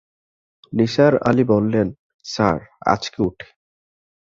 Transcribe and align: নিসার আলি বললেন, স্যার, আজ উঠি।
নিসার 0.73 1.13
আলি 1.29 1.43
বললেন, 1.43 1.87
স্যার, 2.25 2.59
আজ 2.85 3.03
উঠি। 3.19 3.47